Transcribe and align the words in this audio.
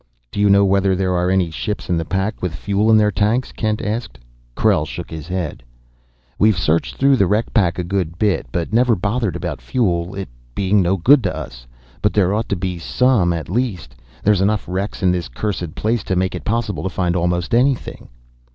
"Do 0.31 0.39
you 0.39 0.49
know 0.49 0.65
whether 0.65 0.95
there 0.95 1.13
are 1.13 1.29
any 1.29 1.51
ships 1.51 1.87
in 1.87 1.95
the 1.95 2.05
pack 2.05 2.41
with 2.41 2.55
fuel 2.55 2.89
in 2.89 2.97
their 2.97 3.11
tanks?" 3.11 3.51
Kent 3.51 3.83
asked. 3.83 4.17
Krell 4.57 4.83
shook 4.83 5.11
his 5.11 5.27
head. 5.27 5.61
"We've 6.39 6.57
searched 6.57 6.95
through 6.97 7.17
the 7.17 7.27
wreck 7.27 7.53
pack 7.53 7.77
a 7.77 7.83
good 7.83 8.17
bit, 8.17 8.47
but 8.51 8.73
never 8.73 8.95
bothered 8.95 9.35
about 9.35 9.61
fuel, 9.61 10.15
it 10.15 10.27
being 10.55 10.81
no 10.81 10.97
good 10.97 11.21
to 11.25 11.35
us. 11.35 11.67
But 12.01 12.13
there 12.13 12.33
ought 12.33 12.49
to 12.49 12.55
be 12.55 12.79
some, 12.79 13.31
at 13.31 13.47
least: 13.47 13.93
there's 14.23 14.41
enough 14.41 14.65
wrecks 14.67 15.03
in 15.03 15.11
this 15.11 15.29
cursed 15.29 15.75
place 15.75 16.03
to 16.05 16.15
make 16.15 16.33
it 16.33 16.45
possible 16.45 16.81
to 16.81 16.89
find 16.89 17.15
almost 17.15 17.53
anything. 17.53 18.09